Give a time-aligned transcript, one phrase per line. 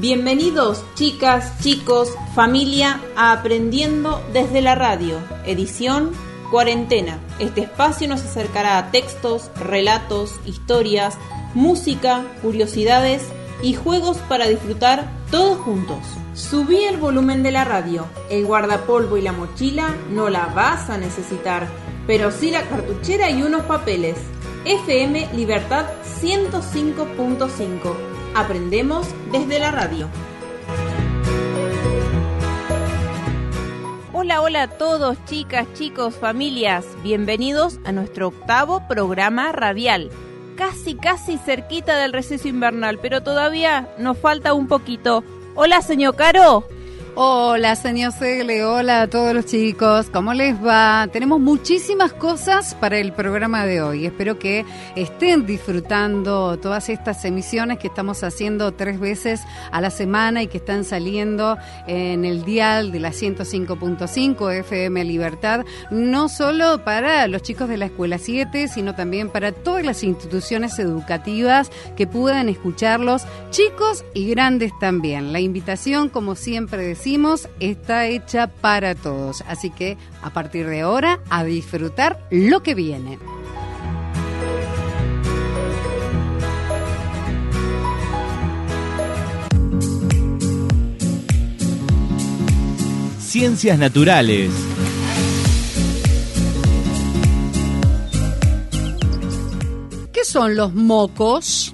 [0.00, 6.12] Bienvenidos chicas, chicos, familia a Aprendiendo desde la radio, edición
[6.52, 7.18] Cuarentena.
[7.40, 11.18] Este espacio nos acercará a textos, relatos, historias,
[11.52, 13.24] música, curiosidades
[13.60, 15.98] y juegos para disfrutar todos juntos.
[16.32, 18.06] Subí el volumen de la radio.
[18.30, 21.66] El guardapolvo y la mochila no la vas a necesitar,
[22.06, 24.16] pero sí la cartuchera y unos papeles.
[24.64, 25.86] FM Libertad
[26.22, 28.07] 105.5
[28.38, 30.08] Aprendemos desde la radio.
[34.12, 36.86] Hola, hola a todos, chicas, chicos, familias.
[37.02, 40.10] Bienvenidos a nuestro octavo programa radial.
[40.54, 45.24] Casi, casi cerquita del receso invernal, pero todavía nos falta un poquito.
[45.56, 46.68] Hola, señor Caro.
[47.20, 51.08] Hola, señor Segle, hola a todos los chicos, ¿cómo les va?
[51.12, 54.06] Tenemos muchísimas cosas para el programa de hoy.
[54.06, 59.40] Espero que estén disfrutando todas estas emisiones que estamos haciendo tres veces
[59.72, 61.58] a la semana y que están saliendo
[61.88, 67.86] en el dial de la 105.5 FM Libertad, no solo para los chicos de la
[67.86, 74.70] Escuela 7, sino también para todas las instituciones educativas que puedan escucharlos, chicos y grandes
[74.78, 75.32] también.
[75.32, 77.07] La invitación, como siempre decimos,
[77.60, 79.42] está hecha para todos.
[79.48, 83.18] Así que a partir de ahora, a disfrutar lo que viene.
[93.18, 94.50] Ciencias Naturales.
[100.12, 101.72] ¿Qué son los mocos?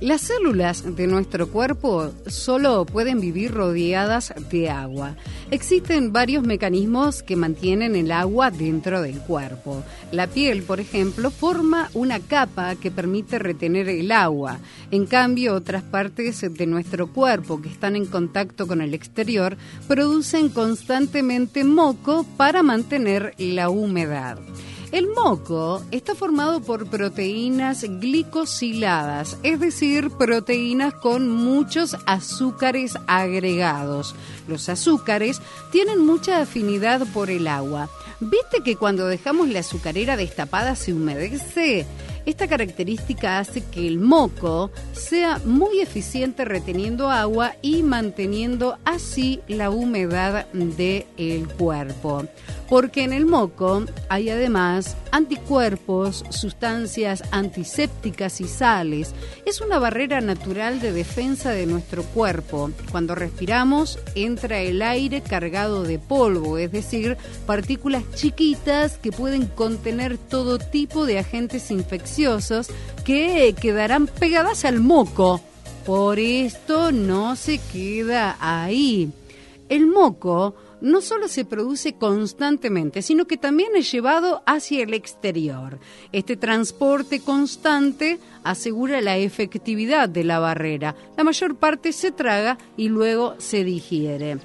[0.00, 5.14] Las células de nuestro cuerpo solo pueden vivir rodeadas de agua.
[5.52, 9.84] Existen varios mecanismos que mantienen el agua dentro del cuerpo.
[10.10, 14.58] La piel, por ejemplo, forma una capa que permite retener el agua.
[14.90, 20.48] En cambio, otras partes de nuestro cuerpo que están en contacto con el exterior producen
[20.48, 24.38] constantemente moco para mantener la humedad.
[24.94, 34.14] El moco está formado por proteínas glicosiladas, es decir, proteínas con muchos azúcares agregados.
[34.46, 37.90] Los azúcares tienen mucha afinidad por el agua.
[38.20, 41.86] ¿Viste que cuando dejamos la azucarera destapada se humedece?
[42.26, 49.68] Esta característica hace que el moco sea muy eficiente reteniendo agua y manteniendo así la
[49.68, 52.24] humedad del cuerpo.
[52.68, 59.14] Porque en el moco hay además anticuerpos, sustancias antisépticas y sales.
[59.44, 62.70] Es una barrera natural de defensa de nuestro cuerpo.
[62.90, 70.16] Cuando respiramos entra el aire cargado de polvo, es decir, partículas chiquitas que pueden contener
[70.16, 72.13] todo tipo de agentes infecciosos
[73.04, 75.40] que quedarán pegadas al moco.
[75.84, 79.10] Por esto no se queda ahí.
[79.68, 85.78] El moco no solo se produce constantemente, sino que también es llevado hacia el exterior.
[86.12, 90.94] Este transporte constante asegura la efectividad de la barrera.
[91.16, 94.38] La mayor parte se traga y luego se digiere.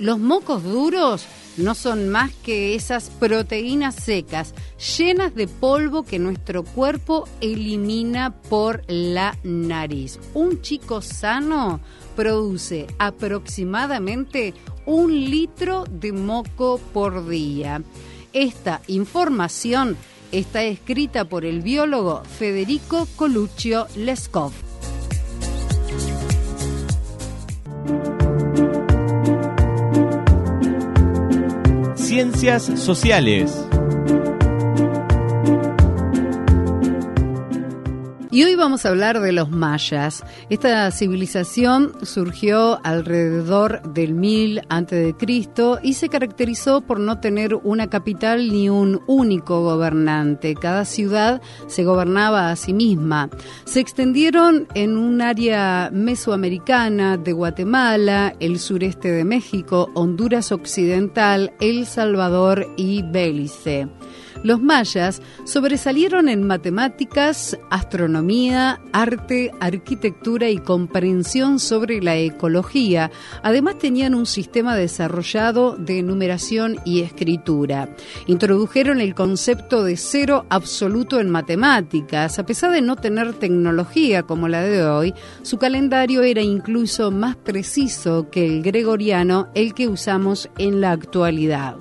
[0.00, 1.26] Los mocos duros
[1.58, 4.54] no son más que esas proteínas secas
[4.96, 10.18] llenas de polvo que nuestro cuerpo elimina por la nariz.
[10.32, 11.80] Un chico sano
[12.16, 14.54] produce aproximadamente
[14.86, 17.82] un litro de moco por día.
[18.32, 19.98] Esta información
[20.32, 24.69] está escrita por el biólogo Federico Coluccio Leskov.
[32.10, 33.69] Ciencias Sociales.
[38.32, 40.22] Y hoy vamos a hablar de los mayas.
[40.50, 45.14] Esta civilización surgió alrededor del 1000 a.C.
[45.82, 50.54] y se caracterizó por no tener una capital ni un único gobernante.
[50.54, 53.30] Cada ciudad se gobernaba a sí misma.
[53.64, 61.84] Se extendieron en un área mesoamericana de Guatemala, el sureste de México, Honduras Occidental, El
[61.84, 63.88] Salvador y Belice.
[64.42, 73.10] Los mayas sobresalieron en matemáticas, astronomía, arte, arquitectura y comprensión sobre la ecología.
[73.42, 77.94] Además tenían un sistema desarrollado de numeración y escritura.
[78.26, 82.38] Introdujeron el concepto de cero absoluto en matemáticas.
[82.38, 87.36] A pesar de no tener tecnología como la de hoy, su calendario era incluso más
[87.36, 91.76] preciso que el gregoriano, el que usamos en la actualidad.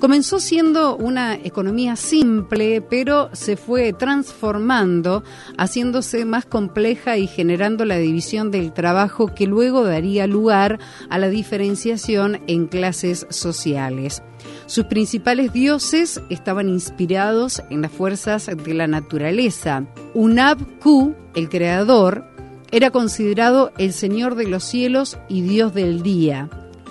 [0.00, 5.24] Comenzó siendo una economía simple, pero se fue transformando,
[5.56, 10.78] haciéndose más compleja y generando la división del trabajo que luego daría lugar
[11.10, 14.22] a la diferenciación en clases sociales.
[14.66, 19.84] Sus principales dioses estaban inspirados en las fuerzas de la naturaleza.
[20.14, 22.24] Unab-Ku, el creador,
[22.70, 26.48] era considerado el señor de los cielos y dios del día.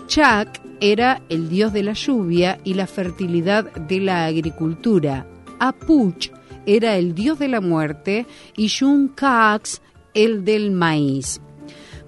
[0.07, 5.27] Chak era el dios de la lluvia y la fertilidad de la agricultura.
[5.59, 6.29] Apuch
[6.65, 8.25] era el dios de la muerte
[8.55, 9.81] y Shun Kax
[10.13, 11.41] el del maíz.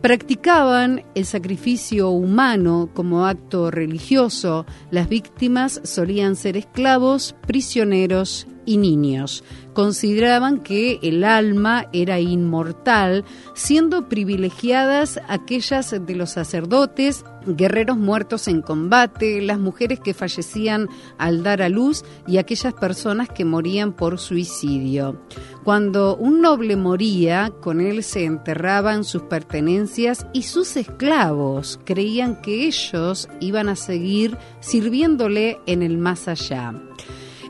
[0.01, 4.65] Practicaban el sacrificio humano como acto religioso.
[4.91, 9.43] Las víctimas solían ser esclavos, prisioneros y niños.
[9.79, 13.23] Consideraban que el alma era inmortal,
[13.53, 21.43] siendo privilegiadas aquellas de los sacerdotes, guerreros muertos en combate, las mujeres que fallecían al
[21.43, 25.21] dar a luz y aquellas personas que morían por suicidio.
[25.63, 32.67] Cuando un noble moría, con él se enterraban sus pertenencias y sus esclavos creían que
[32.67, 36.73] ellos iban a seguir sirviéndole en el más allá.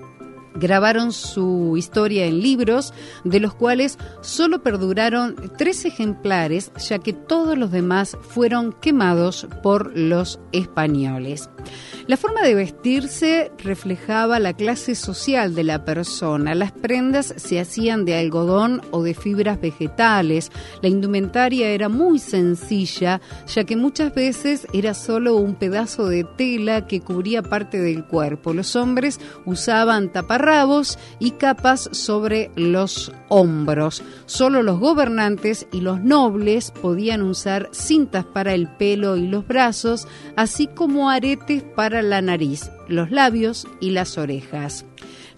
[0.54, 2.92] grabaron su historia en libros,
[3.24, 9.96] de los cuales solo perduraron tres ejemplares, ya que todos los demás fueron quemados por
[9.96, 11.48] los españoles.
[12.06, 16.54] La forma de vestirse reflejaba la clase social de la persona.
[16.54, 20.50] Las prendas se hacían de algodón o de fibras vegetales.
[20.82, 26.86] La indumentaria era muy sencilla, ya que muchas veces era solo un pedazo de tela
[26.86, 28.54] que cubría parte del cuerpo.
[28.54, 34.02] Los hombres usaban taparrabos y capas sobre los hombros.
[34.26, 40.08] Solo los gobernantes y los nobles podían usar cintas para el pelo y los brazos,
[40.36, 44.84] así como aretes para la nariz, los labios y las orejas.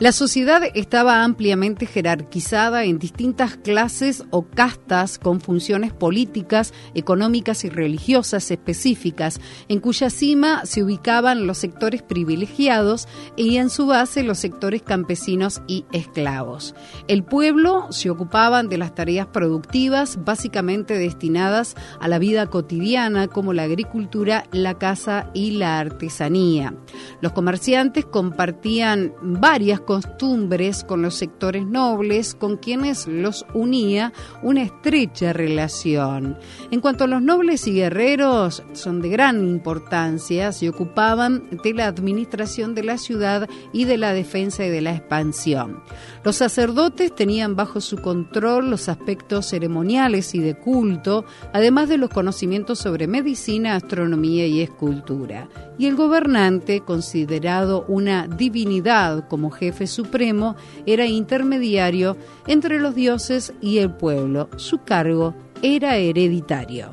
[0.03, 7.69] La sociedad estaba ampliamente jerarquizada en distintas clases o castas con funciones políticas, económicas y
[7.69, 13.07] religiosas específicas, en cuya cima se ubicaban los sectores privilegiados
[13.37, 16.75] y en su base los sectores campesinos y esclavos.
[17.07, 23.53] El pueblo se ocupaban de las tareas productivas básicamente destinadas a la vida cotidiana como
[23.53, 26.75] la agricultura, la caza y la artesanía.
[27.21, 34.13] Los comerciantes compartían varias costumbres con los sectores nobles con quienes los unía
[34.45, 36.39] una estrecha relación.
[36.71, 41.89] En cuanto a los nobles y guerreros, son de gran importancia, se ocupaban de la
[41.89, 45.83] administración de la ciudad y de la defensa y de la expansión.
[46.23, 52.11] Los sacerdotes tenían bajo su control los aspectos ceremoniales y de culto, además de los
[52.11, 55.49] conocimientos sobre medicina, astronomía y escultura.
[55.77, 56.83] Y el gobernante,
[57.33, 64.51] considerado una divinidad como jefe supremo, era intermediario entre los dioses y el pueblo.
[64.57, 66.93] Su cargo era hereditario.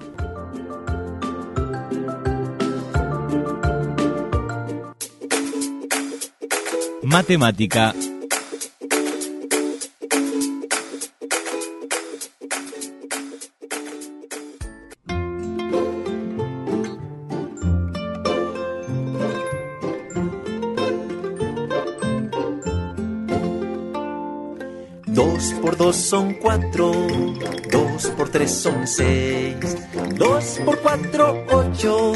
[7.03, 7.93] Matemática
[25.79, 26.91] dos son cuatro,
[27.71, 29.55] dos por tres son seis,
[30.15, 32.11] dos por cuatro ocho,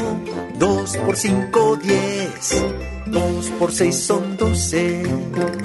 [0.58, 2.62] dos por cinco diez,
[3.06, 5.02] dos por seis son doce,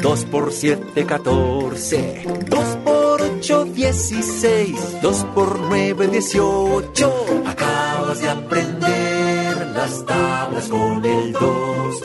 [0.02, 7.14] dos por siete catorce, dos por ocho dieciséis, dos por nueve dieciocho.
[7.46, 12.02] Acabas de aprender las tablas con el dos,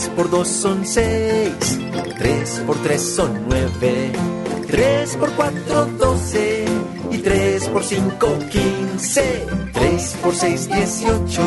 [0.00, 1.78] 3 por 2 son 6,
[2.16, 4.12] 3 por 3 son 9,
[4.66, 6.64] 3 por 4 12
[7.10, 11.42] y 3 por 5 15, 3 por 6 18,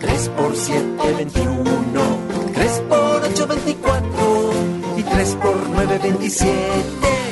[0.00, 1.64] 3 por 7 21,
[2.54, 4.52] 3 por 8 24
[4.96, 7.23] y 3 por 9 27.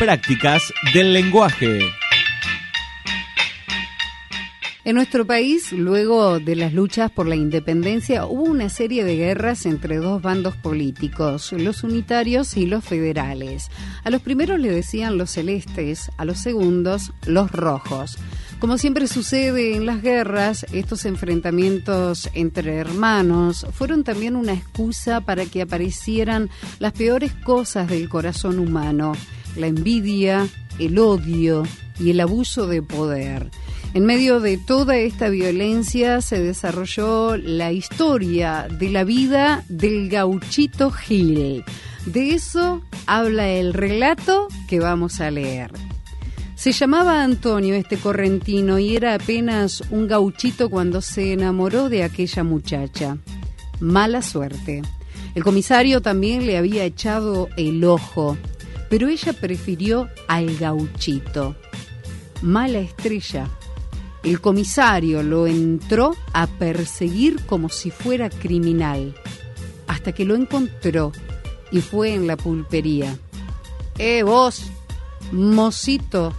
[0.00, 1.78] Prácticas del lenguaje.
[4.82, 9.66] En nuestro país, luego de las luchas por la independencia, hubo una serie de guerras
[9.66, 13.68] entre dos bandos políticos, los unitarios y los federales.
[14.02, 18.16] A los primeros le decían los celestes, a los segundos los rojos.
[18.58, 25.44] Como siempre sucede en las guerras, estos enfrentamientos entre hermanos fueron también una excusa para
[25.44, 29.12] que aparecieran las peores cosas del corazón humano,
[29.56, 31.64] la envidia, el odio
[31.98, 33.50] y el abuso de poder.
[33.92, 40.92] En medio de toda esta violencia se desarrolló la historia de la vida del gauchito
[40.92, 41.64] Gil.
[42.06, 45.72] De eso habla el relato que vamos a leer.
[46.54, 52.44] Se llamaba Antonio este correntino y era apenas un gauchito cuando se enamoró de aquella
[52.44, 53.16] muchacha.
[53.80, 54.82] Mala suerte.
[55.34, 58.36] El comisario también le había echado el ojo,
[58.90, 61.56] pero ella prefirió al gauchito.
[62.42, 63.48] Mala estrella
[64.22, 69.14] el comisario lo entró a perseguir como si fuera criminal,
[69.86, 71.12] hasta que lo encontró
[71.72, 73.16] y fue en la pulpería.
[73.96, 74.70] ¡Eh, vos!
[75.32, 76.34] Mocito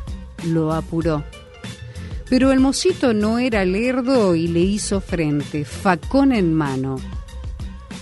[0.45, 1.23] lo apuró.
[2.29, 6.97] Pero el mocito no era lerdo y le hizo frente, facón en mano.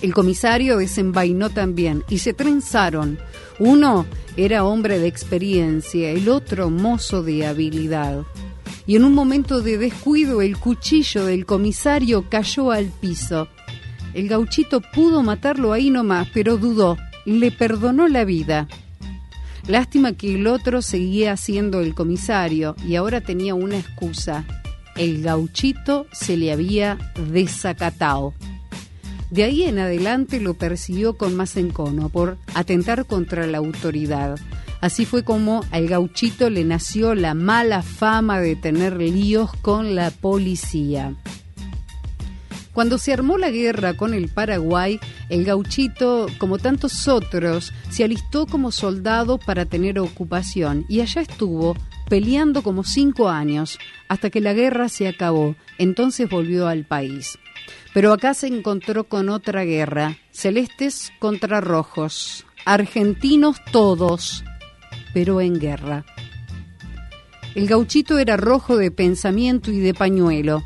[0.02, 3.18] El comisario desenvainó también y se trenzaron.
[3.60, 4.06] Uno
[4.46, 8.24] era hombre de experiencia, el otro mozo de habilidad
[8.88, 13.48] y en un momento de descuido el cuchillo del comisario cayó al piso.
[14.14, 18.68] El gauchito pudo matarlo ahí nomás, pero dudó, le perdonó la vida.
[19.68, 24.46] Lástima que el otro seguía siendo el comisario y ahora tenía una excusa.
[24.96, 26.98] El gauchito se le había
[27.32, 28.34] desacatado.
[29.30, 34.40] De ahí en adelante lo persiguió con más encono por atentar contra la autoridad.
[34.82, 40.10] Así fue como al gauchito le nació la mala fama de tener líos con la
[40.10, 41.14] policía.
[42.74, 48.46] Cuando se armó la guerra con el Paraguay, el gauchito, como tantos otros, se alistó
[48.46, 51.76] como soldado para tener ocupación y allá estuvo
[52.10, 55.56] peleando como cinco años hasta que la guerra se acabó.
[55.78, 57.38] Entonces volvió al país.
[57.94, 64.44] Pero acá se encontró con otra guerra, celestes contra rojos, argentinos todos,
[65.14, 66.06] pero en guerra.
[67.56, 70.64] El gauchito era rojo de pensamiento y de pañuelo,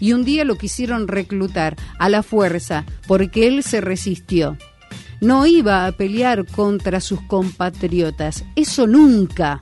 [0.00, 4.56] y un día lo quisieron reclutar a la fuerza porque él se resistió.
[5.20, 9.60] No iba a pelear contra sus compatriotas, eso nunca.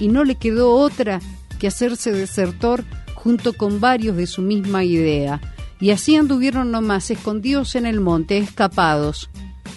[0.00, 1.20] Y no le quedó otra
[1.60, 5.40] que hacerse desertor junto con varios de su misma idea.
[5.80, 9.30] Y así anduvieron nomás escondidos en el monte, escapados.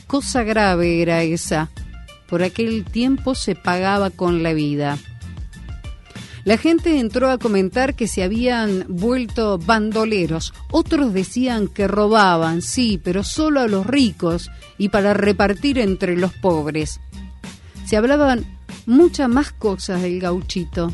[0.08, 1.70] Cosa grave era esa,
[2.28, 4.98] por aquel tiempo se pagaba con la vida.
[6.46, 10.54] La gente entró a comentar que se habían vuelto bandoleros.
[10.72, 16.34] Otros decían que robaban, sí, pero solo a los ricos y para repartir entre los
[16.34, 17.00] pobres.
[17.86, 18.46] Se hablaban
[18.86, 20.92] muchas más cosas del gauchito,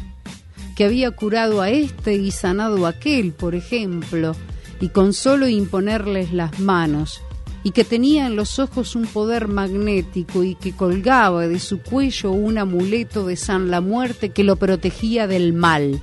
[0.75, 4.35] que había curado a este y sanado a aquel, por ejemplo,
[4.79, 7.21] y con solo imponerles las manos
[7.63, 12.31] y que tenía en los ojos un poder magnético y que colgaba de su cuello
[12.31, 16.01] un amuleto de San la Muerte que lo protegía del mal.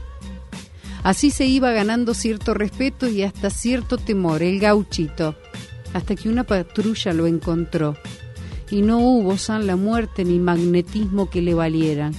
[1.02, 5.36] Así se iba ganando cierto respeto y hasta cierto temor el gauchito,
[5.94, 7.96] hasta que una patrulla lo encontró.
[8.70, 12.12] Y no hubo San la Muerte ni magnetismo que le valieran.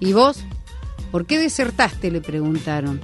[0.00, 0.44] ¿Y vos?
[1.10, 2.10] ¿Por qué desertaste?
[2.10, 3.00] le preguntaron.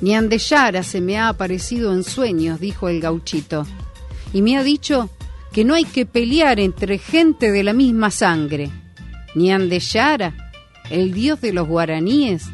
[0.00, 3.66] Ni Andeyara se me ha aparecido en sueños, dijo el gauchito
[4.32, 5.10] y me ha dicho
[5.52, 8.70] que no hay que pelear entre gente de la misma sangre.
[9.34, 10.52] Ni Andeyara,
[10.90, 12.46] el dios de los guaraníes.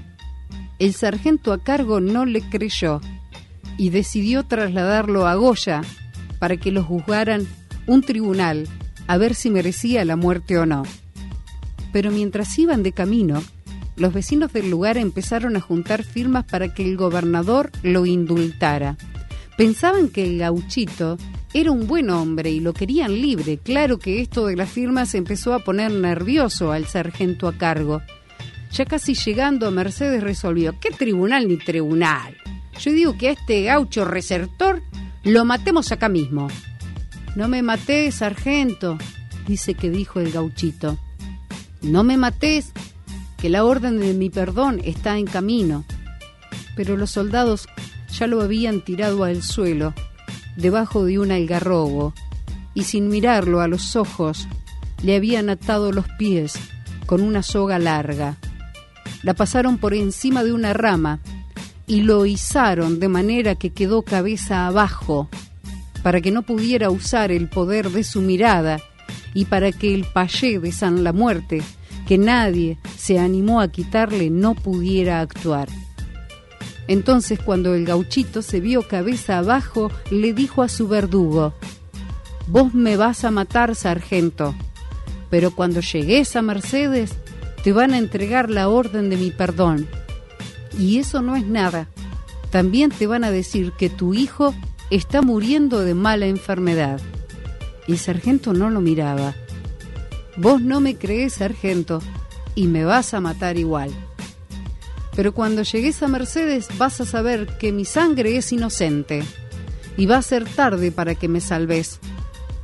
[0.78, 3.00] El sargento a cargo no le creyó
[3.78, 5.82] y decidió trasladarlo a Goya
[6.38, 7.46] para que lo juzgaran
[7.86, 8.68] un tribunal
[9.06, 10.82] a ver si merecía la muerte o no.
[11.92, 13.42] Pero mientras iban de camino,
[13.96, 18.96] los vecinos del lugar empezaron a juntar firmas para que el gobernador lo indultara.
[19.56, 21.16] Pensaban que el gauchito
[21.54, 23.58] era un buen hombre y lo querían libre.
[23.58, 28.02] Claro que esto de las firmas empezó a poner nervioso al sargento a cargo.
[28.72, 32.36] Ya casi llegando a Mercedes resolvió, ¿qué tribunal ni tribunal?
[32.78, 34.82] Yo digo que a este gaucho resertor
[35.24, 36.48] lo matemos acá mismo.
[37.34, 38.98] No me matés, sargento,
[39.46, 40.98] dice que dijo el gauchito.
[41.80, 42.72] No me matés,
[43.46, 45.84] que la orden de mi perdón está en camino.
[46.74, 47.68] Pero los soldados
[48.10, 49.94] ya lo habían tirado al suelo
[50.56, 52.12] debajo de un algarrobo
[52.74, 54.48] y sin mirarlo a los ojos
[55.04, 56.54] le habían atado los pies
[57.06, 58.34] con una soga larga.
[59.22, 61.20] La pasaron por encima de una rama
[61.86, 65.28] y lo izaron de manera que quedó cabeza abajo,
[66.02, 68.80] para que no pudiera usar el poder de su mirada
[69.34, 71.62] y para que el payé de San la Muerte,
[72.06, 75.68] que nadie se animó a quitarle, no pudiera actuar.
[76.88, 81.54] Entonces cuando el gauchito se vio cabeza abajo, le dijo a su verdugo,
[82.46, 84.54] Vos me vas a matar, sargento,
[85.30, 87.12] pero cuando llegues a Mercedes
[87.64, 89.88] te van a entregar la orden de mi perdón.
[90.78, 91.88] Y eso no es nada.
[92.50, 94.54] También te van a decir que tu hijo
[94.90, 97.00] está muriendo de mala enfermedad.
[97.88, 99.34] El sargento no lo miraba.
[100.36, 102.02] Vos no me crees, sargento,
[102.54, 103.90] y me vas a matar igual.
[105.14, 109.22] Pero cuando llegues a Mercedes vas a saber que mi sangre es inocente.
[109.96, 112.00] Y va a ser tarde para que me salves.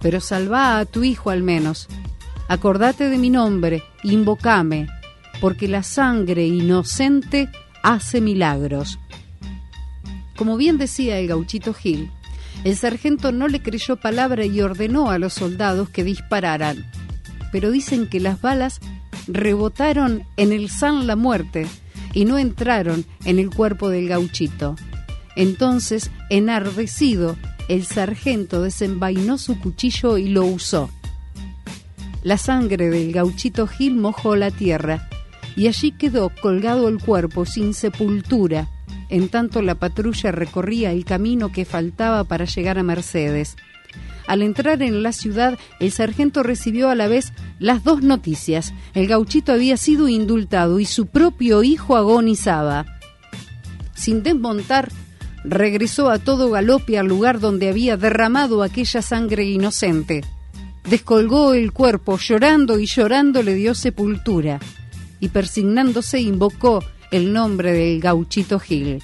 [0.00, 1.88] Pero salva a tu hijo al menos.
[2.48, 4.86] Acordate de mi nombre, invocame,
[5.40, 7.48] porque la sangre inocente
[7.82, 8.98] hace milagros.
[10.36, 12.10] Como bien decía el gauchito Gil,
[12.64, 16.84] el sargento no le creyó palabra y ordenó a los soldados que dispararan.
[17.52, 18.80] Pero dicen que las balas
[19.28, 21.68] rebotaron en el San La Muerte
[22.12, 24.74] y no entraron en el cuerpo del gauchito.
[25.36, 27.36] Entonces, enardecido,
[27.68, 30.90] el sargento desenvainó su cuchillo y lo usó.
[32.22, 35.08] La sangre del gauchito Gil mojó la tierra
[35.56, 38.68] y allí quedó colgado el cuerpo sin sepultura,
[39.08, 43.56] en tanto la patrulla recorría el camino que faltaba para llegar a Mercedes.
[44.26, 48.72] Al entrar en la ciudad, el sargento recibió a la vez las dos noticias.
[48.94, 52.86] El gauchito había sido indultado y su propio hijo agonizaba.
[53.94, 54.90] Sin desmontar,
[55.44, 60.22] regresó a todo galope al lugar donde había derramado aquella sangre inocente.
[60.88, 64.60] Descolgó el cuerpo, llorando y llorando le dio sepultura,
[65.20, 69.02] y persignándose invocó el nombre del gauchito Gil.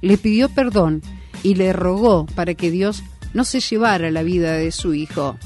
[0.00, 1.02] Le pidió perdón
[1.42, 3.02] y le rogó para que Dios
[3.34, 5.38] no se llevara la vida de su hijo.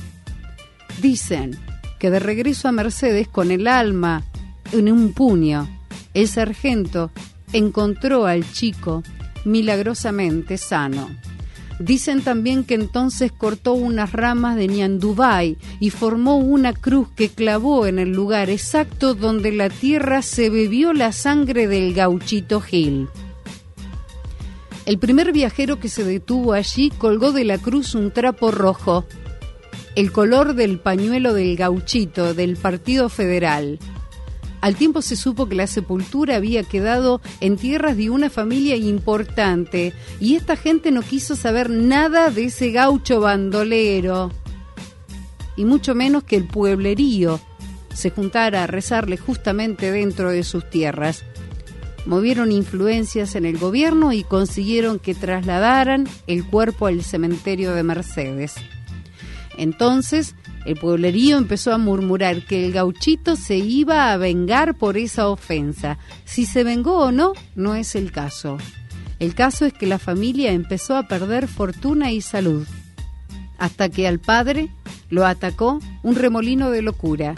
[1.00, 1.58] Dicen
[1.99, 4.25] que de regreso a Mercedes con el alma
[4.73, 5.68] en un puño,
[6.14, 7.10] el sargento
[7.52, 9.02] encontró al chico
[9.45, 11.10] milagrosamente sano.
[11.78, 17.86] Dicen también que entonces cortó unas ramas de ñandubay y formó una cruz que clavó
[17.86, 23.08] en el lugar exacto donde la tierra se bebió la sangre del gauchito Gil.
[24.84, 29.04] El primer viajero que se detuvo allí colgó de la cruz un trapo rojo,
[29.95, 33.78] el color del pañuelo del gauchito del Partido Federal.
[34.60, 39.92] Al tiempo se supo que la sepultura había quedado en tierras de una familia importante
[40.21, 44.30] y esta gente no quiso saber nada de ese gaucho bandolero
[45.56, 47.40] y mucho menos que el pueblerío
[47.95, 51.25] se juntara a rezarle justamente dentro de sus tierras.
[52.04, 58.54] Movieron influencias en el gobierno y consiguieron que trasladaran el cuerpo al cementerio de Mercedes.
[59.56, 60.34] Entonces,
[60.65, 65.99] el pueblerío empezó a murmurar que el gauchito se iba a vengar por esa ofensa.
[66.25, 68.58] Si se vengó o no, no es el caso.
[69.19, 72.67] El caso es que la familia empezó a perder fortuna y salud,
[73.58, 74.71] hasta que al padre
[75.10, 77.34] lo atacó un remolino de locura.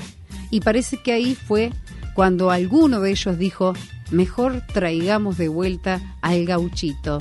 [0.50, 1.72] Y parece que ahí fue
[2.14, 3.74] cuando alguno de ellos dijo,
[4.14, 7.20] mejor traigamos de vuelta al gauchito.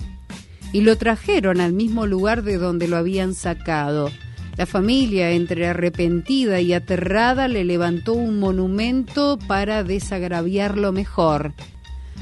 [0.71, 4.09] Y lo trajeron al mismo lugar de donde lo habían sacado
[4.55, 11.53] la familia, entre arrepentida y aterrada, le levantó un monumento para desagraviarlo mejor.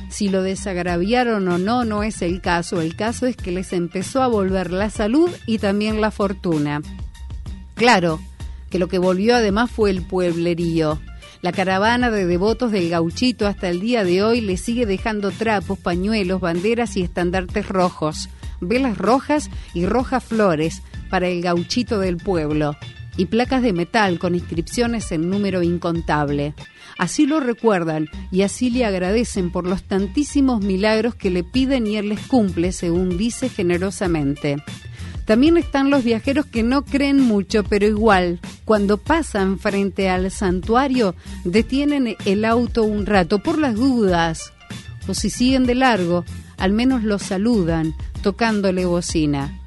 [0.10, 2.80] Si lo desagraviaron o no, no es el caso.
[2.80, 6.82] El caso es que les empezó a volver la salud y también la fortuna.
[7.76, 8.20] Claro,
[8.70, 11.00] que lo que volvió además fue el pueblerío.
[11.42, 15.80] La caravana de devotos del gauchito hasta el día de hoy le sigue dejando trapos,
[15.80, 22.76] pañuelos, banderas y estandartes rojos, velas rojas y rojas flores, para el gauchito del pueblo
[23.18, 26.54] y placas de metal con inscripciones en número incontable.
[26.98, 31.98] Así lo recuerdan y así le agradecen por los tantísimos milagros que le piden y
[31.98, 34.64] él les cumple, según dice generosamente.
[35.26, 41.16] También están los viajeros que no creen mucho, pero igual, cuando pasan frente al santuario,
[41.46, 44.52] detienen el auto un rato por las dudas,
[45.08, 46.26] o si siguen de largo,
[46.58, 49.60] al menos lo saludan, tocándole bocina.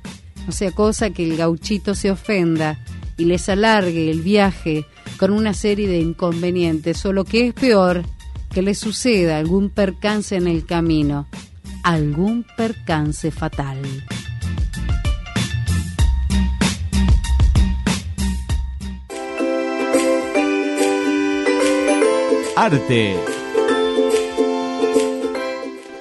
[0.46, 2.78] No sea cosa que el gauchito se ofenda
[3.16, 4.86] y les alargue el viaje
[5.16, 8.02] con una serie de inconvenientes, o lo que es peor,
[8.50, 11.26] que le suceda algún percance en el camino,
[11.82, 13.78] algún percance fatal.
[22.56, 23.16] Arte.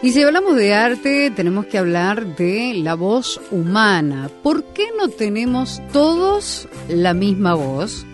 [0.04, 4.30] Y si hablamos de arte, tenemos que hablar de la voz humana.
[4.44, 8.06] ¿Por qué no tenemos todos la misma voz?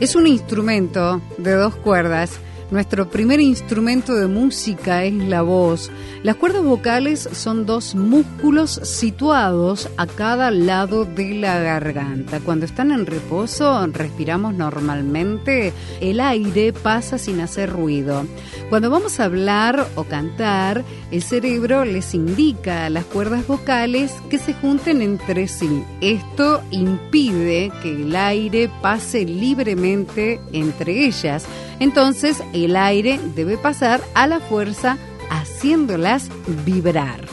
[0.00, 2.38] Es un instrumento de dos cuerdas
[2.72, 5.90] nuestro primer instrumento de música es la voz.
[6.22, 12.40] Las cuerdas vocales son dos músculos situados a cada lado de la garganta.
[12.40, 18.24] Cuando están en reposo, respiramos normalmente, el aire pasa sin hacer ruido.
[18.70, 24.38] Cuando vamos a hablar o cantar, el cerebro les indica a las cuerdas vocales que
[24.38, 25.84] se junten entre sí.
[26.00, 31.44] Esto impide que el aire pase libremente entre ellas.
[31.82, 34.98] Entonces el aire debe pasar a la fuerza
[35.30, 36.30] haciéndolas
[36.64, 37.26] vibrar.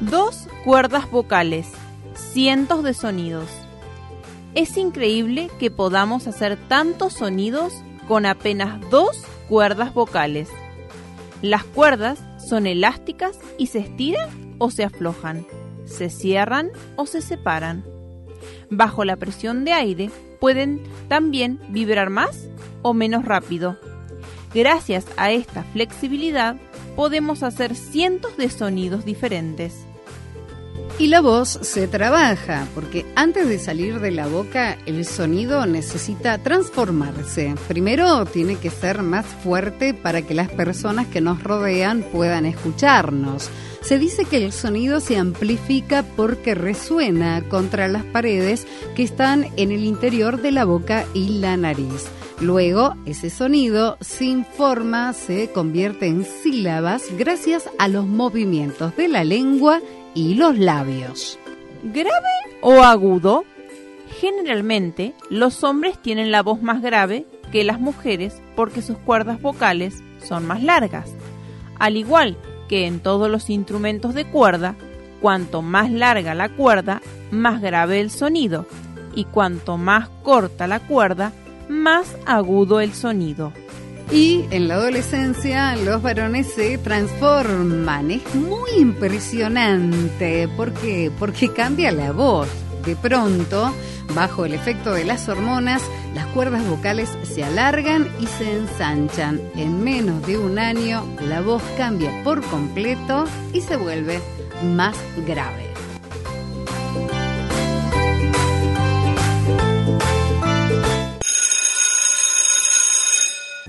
[0.00, 1.68] Dos cuerdas vocales,
[2.32, 3.48] cientos de sonidos.
[4.56, 7.72] Es increíble que podamos hacer tantos sonidos
[8.08, 9.16] con apenas dos
[9.48, 10.48] cuerdas vocales.
[11.40, 15.46] Las cuerdas son elásticas y se estiran o se aflojan,
[15.84, 17.84] se cierran o se separan.
[18.70, 20.10] Bajo la presión de aire
[20.40, 22.48] pueden también vibrar más
[22.82, 23.76] o menos rápido.
[24.54, 26.56] Gracias a esta flexibilidad
[26.96, 29.86] podemos hacer cientos de sonidos diferentes.
[30.98, 36.38] Y la voz se trabaja, porque antes de salir de la boca el sonido necesita
[36.38, 37.54] transformarse.
[37.68, 43.48] Primero tiene que ser más fuerte para que las personas que nos rodean puedan escucharnos.
[43.80, 49.70] Se dice que el sonido se amplifica porque resuena contra las paredes que están en
[49.70, 52.08] el interior de la boca y la nariz.
[52.40, 59.24] Luego, ese sonido sin forma se convierte en sílabas gracias a los movimientos de la
[59.24, 59.80] lengua
[60.14, 61.36] y los labios.
[61.82, 62.12] ¿Grave
[62.60, 63.44] o agudo?
[64.20, 69.96] Generalmente, los hombres tienen la voz más grave que las mujeres porque sus cuerdas vocales
[70.24, 71.10] son más largas.
[71.80, 72.36] Al igual
[72.68, 74.76] que en todos los instrumentos de cuerda,
[75.20, 78.66] cuanto más larga la cuerda, más grave el sonido,
[79.14, 81.32] y cuanto más corta la cuerda,
[81.68, 83.52] más agudo el sonido.
[84.10, 88.10] Y en la adolescencia los varones se transforman.
[88.10, 90.48] Es muy impresionante.
[90.56, 91.10] ¿Por qué?
[91.18, 92.48] Porque cambia la voz.
[92.86, 93.74] De pronto,
[94.14, 95.82] bajo el efecto de las hormonas,
[96.14, 99.40] las cuerdas vocales se alargan y se ensanchan.
[99.56, 104.20] En menos de un año, la voz cambia por completo y se vuelve
[104.62, 105.67] más grave.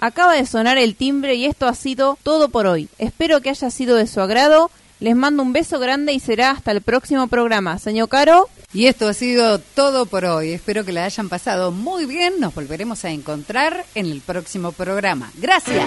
[0.02, 2.90] Acaba de sonar el timbre y esto ha sido todo por hoy.
[2.98, 4.72] Espero que haya sido de su agrado.
[5.00, 7.80] Les mando un beso grande y será hasta el próximo programa.
[7.80, 8.50] Señor Caro.
[8.74, 10.52] Y esto ha sido todo por hoy.
[10.52, 12.40] Espero que la hayan pasado muy bien.
[12.40, 15.32] Nos volveremos a encontrar en el próximo programa.
[15.38, 15.86] Gracias.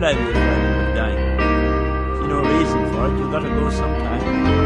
[0.00, 1.30] Should I be afraid of dying?
[2.58, 3.18] Reason for it.
[3.18, 4.59] You've got to go sometime.